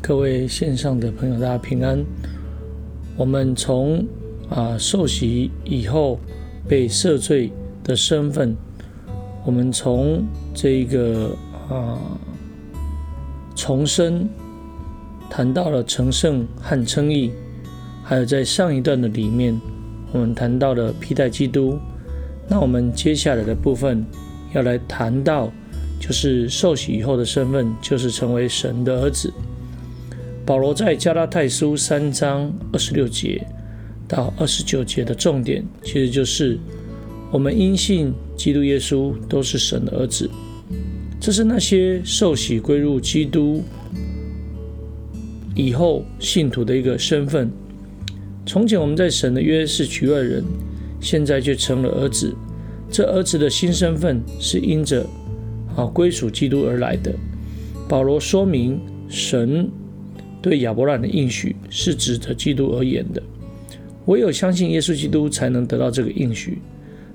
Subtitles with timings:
[0.00, 2.04] 各位线上的朋友，大家平安。
[3.16, 4.04] 我们从
[4.48, 6.18] 啊受洗以后
[6.68, 7.52] 被赦罪
[7.84, 8.56] 的身份，
[9.44, 10.24] 我们从
[10.54, 11.36] 这一个
[11.68, 11.98] 啊
[13.54, 14.28] 重生
[15.30, 17.32] 谈到了成圣和称义，
[18.02, 19.58] 还有在上一段的里面，
[20.12, 21.78] 我们谈到了披戴基督。
[22.48, 24.04] 那我们接下来的部分
[24.54, 25.50] 要来谈到。
[25.98, 29.32] 就是受洗以后的身份，就是成为神的儿子。
[30.46, 33.44] 保罗在加拉太书三章二十六节
[34.06, 36.56] 到二十九节的重点，其实就是
[37.32, 40.30] 我们因信基督耶稣都是神的儿子。
[41.18, 43.60] 这是那些受洗归入基督
[45.56, 47.50] 以后信徒的一个身份。
[48.46, 50.44] 从前我们在神的约是局外人，
[51.00, 52.32] 现在却成了儿子。
[52.88, 55.04] 这儿子的新身份是因着。
[55.74, 57.12] 啊，归属基督而来的
[57.86, 59.68] 保罗说明，神
[60.40, 63.22] 对亚伯拉罕的应许是指着基督而言的。
[64.06, 66.58] 唯有相信耶稣基督，才能得到这个应许。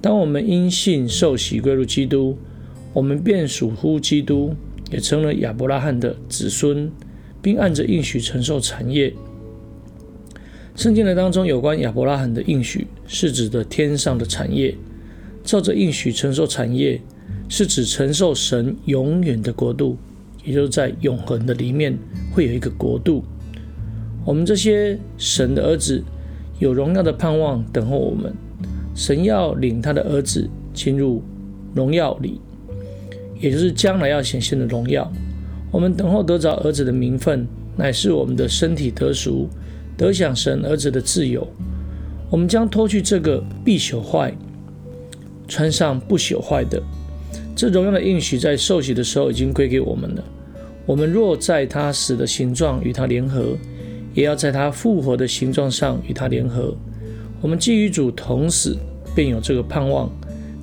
[0.00, 2.36] 当我们因信受洗归入基督，
[2.92, 4.54] 我们便属乎基督，
[4.90, 6.90] 也成了亚伯拉罕的子孙，
[7.42, 9.12] 并按着应许承受产业。
[10.74, 14.74] 圣经的当中有关亚伯拉罕的应许，是指的天上的产业，
[15.42, 17.00] 照着应许承受产业。
[17.48, 19.96] 是指承受神永远的国度，
[20.44, 21.96] 也就是在永恒的里面
[22.36, 23.24] 会有一个国度。
[24.26, 26.04] 我们这些神的儿子
[26.58, 28.30] 有荣耀的盼望等候我们。
[28.94, 31.22] 神要领他的儿子进入
[31.74, 32.38] 荣耀里，
[33.40, 35.10] 也就是将来要显现的荣耀。
[35.70, 39.48] 我们等候得着儿子的名分，乃是我们的身体得赎，
[39.96, 41.46] 得享神儿子的自由。
[42.30, 44.34] 我们将脱去这个必朽坏，
[45.48, 46.82] 穿上不朽坏的。
[47.54, 50.24] 这荣耀的应许在受洗的时候已经归给我们了。
[50.86, 53.56] 我们若在他死的形状与他联合，
[54.14, 56.74] 也要在他复活的形状上与他联合。
[57.42, 58.76] 我们既与主同死，
[59.14, 60.10] 便有这个盼望，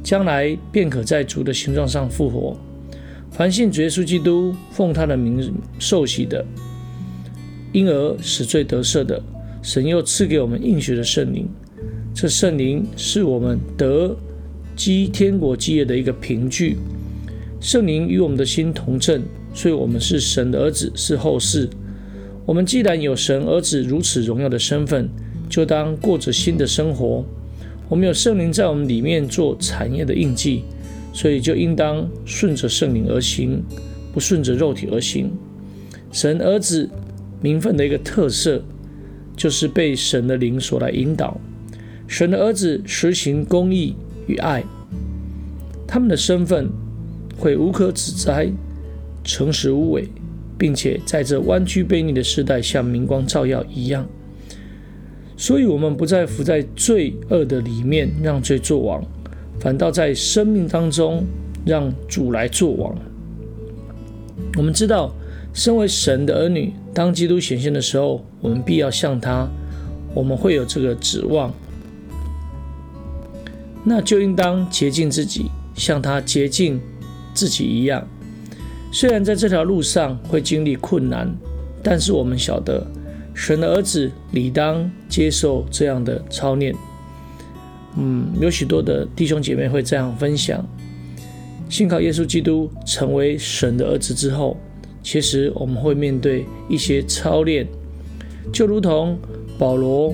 [0.01, 2.57] 将来便可在主的形状上复活。
[3.29, 6.43] 凡信主耶稣基督，奉他的名受洗的，
[7.73, 9.21] 因而死罪得赦的，
[9.61, 11.47] 神又赐给我们应许的圣灵。
[12.15, 14.15] 这圣灵是我们得。
[14.75, 16.77] 积天国基业的一个凭据，
[17.61, 19.21] 圣灵与我们的心同证，
[19.53, 21.69] 所以我们是神的儿子，是后世。
[22.45, 25.09] 我们既然有神儿子如此荣耀的身份，
[25.49, 27.23] 就当过着新的生活。
[27.87, 30.63] 我们有圣灵在我们里面做产业的印记，
[31.13, 33.63] 所以就应当顺着圣灵而行，
[34.11, 35.31] 不顺着肉体而行。
[36.11, 36.89] 神儿子
[37.41, 38.63] 名分的一个特色，
[39.37, 41.39] 就是被神的灵所来引导。
[42.07, 43.95] 神的儿子实行公义。
[44.25, 44.63] 与爱，
[45.85, 46.69] 他们的身份
[47.37, 48.49] 会无可指摘、
[49.23, 50.07] 诚实无伪，
[50.57, 54.05] 并且在这弯曲悖逆的时代像明光照耀一样。
[55.35, 59.03] 所以，我们不再伏在罪恶的里面，让罪作王，
[59.59, 61.25] 反倒在生命当中
[61.65, 62.95] 让主来作王。
[64.55, 65.13] 我们知道，
[65.53, 69.49] 身为神的儿女，当基督显现的时候，我们必要向他，
[70.13, 71.51] 我们会有这个指望。
[73.83, 76.79] 那就应当洁净自己，像他洁净
[77.33, 78.07] 自己一样。
[78.93, 81.27] 虽然在这条路上会经历困难，
[81.81, 82.85] 但是我们晓得，
[83.33, 86.75] 神的儿子理当接受这样的操练。
[87.97, 90.63] 嗯，有许多的弟兄姐妹会这样分享：
[91.67, 94.55] 信靠耶稣基督成为神的儿子之后，
[95.01, 97.67] 其实我们会面对一些操练，
[98.53, 99.17] 就如同
[99.57, 100.13] 保罗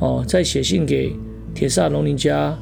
[0.00, 1.16] 哦，在写信给
[1.54, 2.52] 铁萨罗尼迦。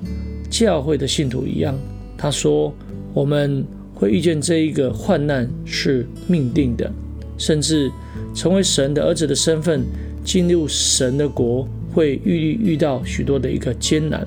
[0.49, 1.77] 教会的信徒一样，
[2.17, 2.73] 他说
[3.13, 6.93] ：“我们会遇见这一个患难是命定的，
[7.39, 7.91] 甚至
[8.35, 9.83] 成为神的儿子的身份，
[10.23, 14.25] 进入神的国会遇遇到许多的一个艰难。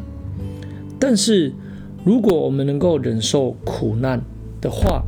[1.00, 1.54] 但是，
[2.04, 4.19] 如果我们能够忍受苦难
[4.60, 5.04] 的话，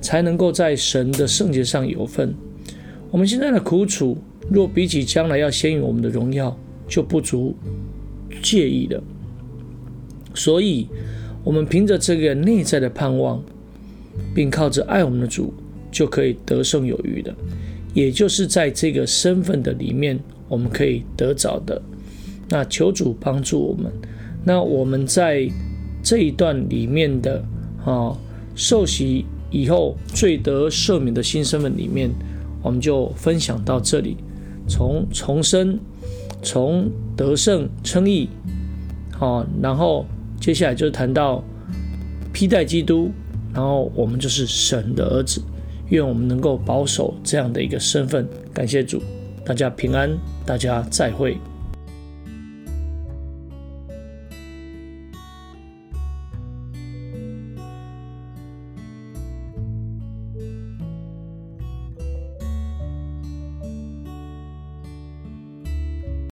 [0.00, 2.34] 才能够在神的圣洁上有份。
[3.10, 4.16] 我们现在的苦楚，
[4.50, 6.56] 若比起将来要先于我们的荣耀，
[6.88, 7.54] 就不足
[8.42, 9.02] 介意了。”
[10.34, 10.88] 所以，
[11.44, 13.42] 我们凭着这个内在的盼望，
[14.34, 15.52] 并靠着爱我们的主，
[15.90, 17.34] 就可以得胜有余的。
[17.94, 20.18] 也就是在这个身份的里面，
[20.48, 21.80] 我们可以得着的。
[22.48, 23.92] 那求主帮助我们。
[24.44, 25.48] 那我们在
[26.02, 27.44] 这一段里面的
[27.84, 28.16] 啊，
[28.54, 32.10] 受洗以后最得赦免的新身份里面，
[32.62, 34.16] 我们就分享到这里。
[34.68, 35.78] 从重生，
[36.42, 38.28] 从得胜称义，
[39.12, 40.06] 好，然后。
[40.40, 41.44] 接下来就谈到
[42.32, 43.10] 披戴基督，
[43.52, 45.42] 然后我们就是神的儿子，
[45.88, 48.28] 愿我们能够保守这样的一个身份。
[48.52, 49.02] 感谢主，
[49.44, 50.10] 大家平安，
[50.46, 51.36] 大家再会。